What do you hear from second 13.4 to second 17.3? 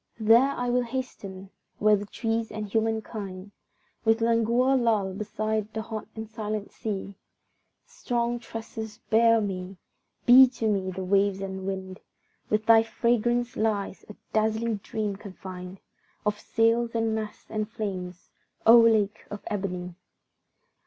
lies a dazzling dream confined Of sails and